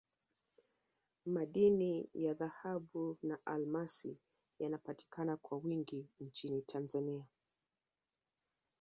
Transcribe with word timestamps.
madini 1.25 2.09
ya 2.13 2.33
dhahabu 2.33 3.17
na 3.23 3.37
almasi 3.45 4.17
yanapatikana 4.59 5.37
kwa 5.37 5.57
wingi 5.57 6.07
nchini 6.19 6.61
tanzania 6.61 7.25